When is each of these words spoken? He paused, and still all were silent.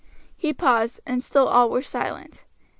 He 0.35 0.51
paused, 0.51 0.99
and 1.05 1.23
still 1.23 1.47
all 1.47 1.69
were 1.69 1.83
silent. 1.83 2.45